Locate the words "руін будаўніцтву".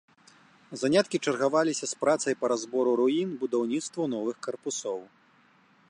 3.01-4.03